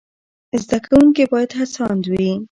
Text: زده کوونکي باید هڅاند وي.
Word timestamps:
زده 0.63 0.77
کوونکي 0.85 1.23
باید 1.31 1.51
هڅاند 1.59 2.03
وي. 2.11 2.31